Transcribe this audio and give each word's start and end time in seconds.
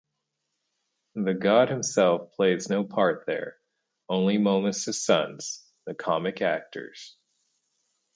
The 1.13 1.35
god 1.35 1.69
himself 1.69 2.31
plays 2.31 2.67
no 2.71 2.83
part 2.83 3.25
there, 3.27 3.57
only 4.09 4.39
"Momus' 4.39 4.99
sons", 4.99 5.63
the 5.85 5.93
comic 5.93 6.41
actors. 6.41 7.15